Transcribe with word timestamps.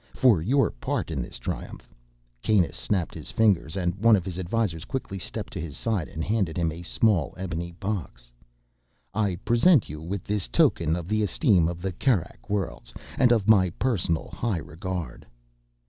For 0.15 0.41
your 0.41 0.71
part 0.71 1.11
in 1.11 1.21
this 1.21 1.37
triumph"—Kanus 1.37 2.75
snapped 2.75 3.13
his 3.13 3.29
fingers, 3.29 3.77
and 3.77 3.93
one 3.97 4.15
of 4.15 4.25
his 4.25 4.39
advisors 4.39 4.83
quickly 4.83 5.19
stepped 5.19 5.53
to 5.53 5.61
his 5.61 5.77
side 5.77 6.07
and 6.07 6.23
handed 6.23 6.57
him 6.57 6.71
a 6.71 6.81
small 6.81 7.35
ebony 7.37 7.71
box—"I 7.73 9.35
present 9.45 9.89
you 9.89 10.01
with 10.01 10.23
this 10.23 10.47
token 10.47 10.95
of 10.95 11.07
the 11.07 11.21
esteem 11.21 11.67
of 11.67 11.83
the 11.83 11.91
Kerak 11.91 12.49
Worlds, 12.49 12.95
and 13.19 13.31
of 13.31 13.47
my 13.47 13.69
personal 13.77 14.29
high 14.29 14.57
regard." 14.57 15.23